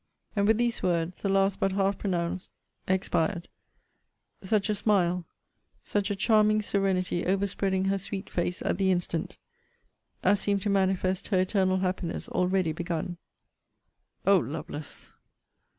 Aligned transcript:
And 0.35 0.47
with 0.47 0.57
these 0.57 0.81
words, 0.81 1.21
the 1.21 1.29
last 1.29 1.59
but 1.59 1.73
half 1.73 1.99
pronounced, 1.99 2.49
expired: 2.87 3.47
such 4.41 4.67
a 4.67 4.73
smile, 4.73 5.27
such 5.83 6.09
a 6.09 6.15
charming 6.15 6.63
serenity 6.63 7.23
overspreading 7.23 7.85
her 7.85 7.99
sweet 7.99 8.27
face 8.27 8.63
at 8.63 8.79
the 8.79 8.89
instant, 8.91 9.37
as 10.23 10.39
seemed 10.39 10.63
to 10.63 10.71
manifest 10.71 11.27
her 11.27 11.39
eternal 11.41 11.77
happiness 11.77 12.27
already 12.29 12.71
begun. 12.71 13.17
O 14.25 14.37
Lovelace! 14.39 15.13